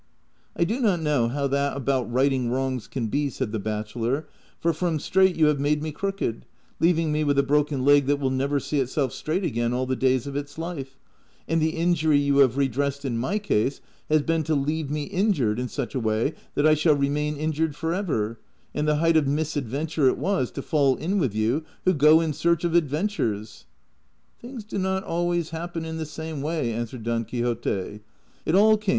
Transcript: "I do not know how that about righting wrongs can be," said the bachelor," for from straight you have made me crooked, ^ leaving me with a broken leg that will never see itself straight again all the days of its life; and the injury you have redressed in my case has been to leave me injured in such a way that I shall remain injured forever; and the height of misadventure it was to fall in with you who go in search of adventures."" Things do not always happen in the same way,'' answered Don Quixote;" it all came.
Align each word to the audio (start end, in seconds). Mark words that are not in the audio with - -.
"I 0.59 0.63
do 0.63 0.79
not 0.81 0.99
know 0.99 1.27
how 1.27 1.45
that 1.45 1.77
about 1.77 2.11
righting 2.11 2.49
wrongs 2.49 2.87
can 2.87 3.05
be," 3.05 3.29
said 3.29 3.51
the 3.51 3.59
bachelor," 3.59 4.27
for 4.59 4.73
from 4.73 4.97
straight 4.97 5.35
you 5.35 5.45
have 5.45 5.59
made 5.59 5.83
me 5.83 5.91
crooked, 5.91 6.39
^ 6.41 6.43
leaving 6.79 7.11
me 7.11 7.23
with 7.23 7.37
a 7.37 7.43
broken 7.43 7.85
leg 7.85 8.07
that 8.07 8.19
will 8.19 8.31
never 8.31 8.59
see 8.59 8.79
itself 8.79 9.13
straight 9.13 9.43
again 9.43 9.73
all 9.73 9.85
the 9.85 9.95
days 9.95 10.25
of 10.25 10.35
its 10.35 10.57
life; 10.57 10.97
and 11.47 11.61
the 11.61 11.75
injury 11.75 12.17
you 12.17 12.39
have 12.39 12.57
redressed 12.57 13.05
in 13.05 13.15
my 13.19 13.37
case 13.37 13.79
has 14.09 14.23
been 14.23 14.41
to 14.41 14.55
leave 14.55 14.89
me 14.89 15.03
injured 15.03 15.59
in 15.59 15.67
such 15.67 15.93
a 15.93 15.99
way 15.99 16.33
that 16.55 16.65
I 16.65 16.73
shall 16.73 16.95
remain 16.95 17.37
injured 17.37 17.75
forever; 17.75 18.39
and 18.73 18.87
the 18.87 18.95
height 18.95 19.17
of 19.17 19.27
misadventure 19.27 20.07
it 20.07 20.17
was 20.17 20.49
to 20.53 20.63
fall 20.63 20.95
in 20.95 21.19
with 21.19 21.35
you 21.35 21.63
who 21.85 21.93
go 21.93 22.21
in 22.21 22.33
search 22.33 22.63
of 22.63 22.73
adventures."" 22.73 23.65
Things 24.41 24.63
do 24.63 24.79
not 24.79 25.03
always 25.03 25.51
happen 25.51 25.85
in 25.85 25.97
the 25.99 26.07
same 26.07 26.41
way,'' 26.41 26.73
answered 26.73 27.03
Don 27.03 27.23
Quixote;" 27.23 27.99
it 28.47 28.55
all 28.55 28.77
came. 28.77 28.89